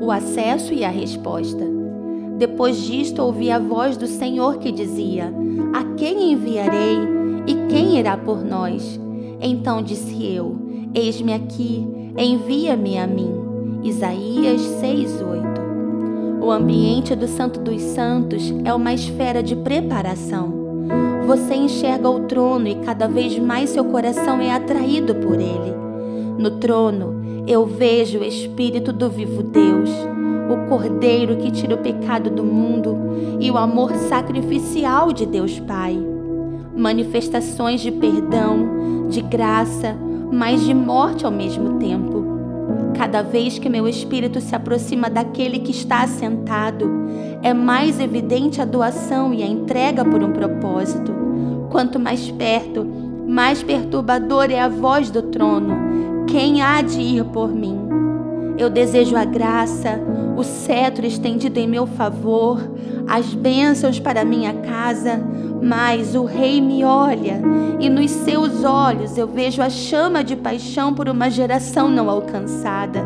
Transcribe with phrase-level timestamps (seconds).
[0.00, 1.64] o acesso e a resposta.
[2.38, 5.32] Depois disto, ouvi a voz do Senhor que dizia:
[5.74, 6.98] A quem enviarei
[7.46, 9.00] e quem irá por nós?
[9.40, 10.56] Então disse eu:
[10.94, 11.86] Eis-me aqui,
[12.16, 13.32] envia-me a mim.
[13.82, 15.66] Isaías 6:8.
[16.42, 20.54] O ambiente do Santo dos Santos é uma esfera de preparação.
[21.26, 25.74] Você enxerga o trono e cada vez mais seu coração é atraído por ele.
[26.38, 29.88] No trono, eu vejo o Espírito do vivo Deus,
[30.50, 32.96] o Cordeiro que tira o pecado do mundo
[33.38, 35.96] e o amor sacrificial de Deus Pai.
[36.76, 39.96] Manifestações de perdão, de graça,
[40.32, 42.24] mas de morte ao mesmo tempo.
[42.96, 46.90] Cada vez que meu espírito se aproxima daquele que está assentado,
[47.42, 51.14] é mais evidente a doação e a entrega por um propósito.
[51.70, 52.84] Quanto mais perto,
[53.26, 56.15] mais perturbador é a voz do trono.
[56.26, 57.78] Quem há de ir por mim?
[58.58, 60.00] Eu desejo a graça,
[60.36, 62.58] o cetro estendido em meu favor,
[63.06, 65.20] as bênçãos para minha casa,
[65.62, 67.40] mas o rei me olha
[67.78, 73.04] e nos seus olhos eu vejo a chama de paixão por uma geração não alcançada.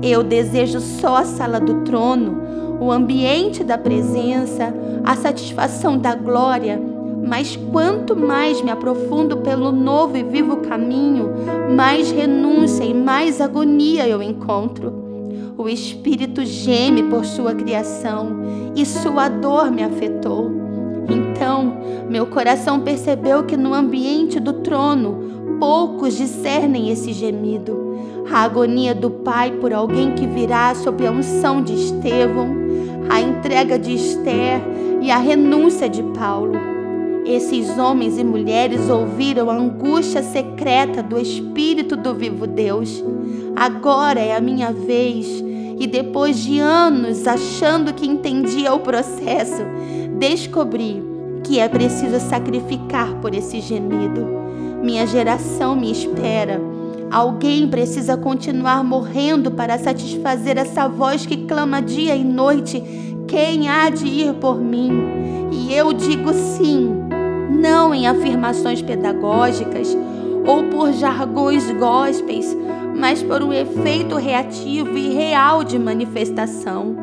[0.00, 2.40] Eu desejo só a sala do trono,
[2.80, 6.93] o ambiente da presença, a satisfação da glória
[7.26, 11.30] mas quanto mais me aprofundo pelo novo e vivo caminho,
[11.74, 15.04] mais renúncia e mais agonia eu encontro.
[15.56, 20.50] O Espírito geme por sua criação e sua dor me afetou.
[21.08, 27.94] Então, meu coração percebeu que no ambiente do trono, poucos discernem esse gemido.
[28.32, 32.48] A agonia do Pai por alguém que virá sob a unção de Estevão,
[33.08, 34.60] a entrega de Esther
[35.00, 36.52] e a renúncia de Paulo.
[37.24, 43.02] Esses homens e mulheres ouviram a angústia secreta do Espírito do vivo Deus.
[43.56, 45.42] Agora é a minha vez.
[45.78, 49.62] E depois de anos achando que entendia o processo,
[50.18, 51.02] descobri
[51.42, 54.26] que é preciso sacrificar por esse gemido.
[54.82, 56.60] Minha geração me espera.
[57.10, 62.82] Alguém precisa continuar morrendo para satisfazer essa voz que clama dia e noite:
[63.26, 64.90] quem há de ir por mim?
[65.50, 66.93] E eu digo sim
[67.94, 69.96] em afirmações pedagógicas
[70.46, 72.46] ou por jargões gospels,
[72.96, 76.96] mas por um efeito reativo e real de manifestação.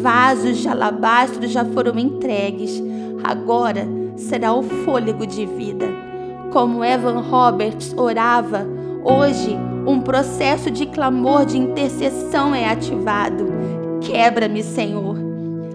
[0.00, 2.82] Vasos de alabastro já foram entregues,
[3.22, 3.86] agora
[4.16, 5.86] será o fôlego de vida.
[6.52, 8.66] Como Evan Roberts orava,
[9.04, 13.46] hoje um processo de clamor de intercessão é ativado.
[14.00, 15.29] Quebra-me, Senhor.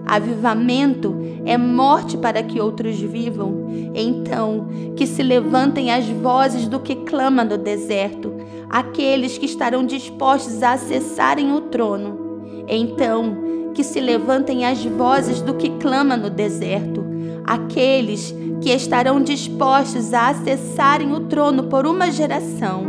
[0.06, 3.66] Avivamento é morte para que outros vivam.
[3.92, 8.32] Então, que se levantem as vozes do que clama no deserto,
[8.70, 12.64] aqueles que estarão dispostos a acessarem o trono.
[12.68, 17.04] Então, que se levantem as vozes do que clama no deserto,
[17.44, 22.84] aqueles que estarão dispostos a acessarem o trono por uma geração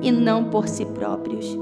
[0.00, 1.58] e não por si próprios.